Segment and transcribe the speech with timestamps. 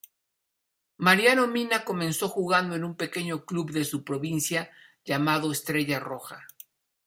[0.97, 4.71] Mariano Mina comenzó jugando en un pequeño club de su provincia
[5.05, 6.47] llamado Estrella Roja.